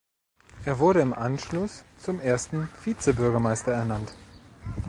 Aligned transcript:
Er 0.65 0.79
wurde 0.79 0.99
im 1.01 1.13
Anschluss 1.13 1.83
zum 1.99 2.19
ersten 2.19 2.67
Vizebürgermeister 2.83 3.71
ernannt. 3.73 4.11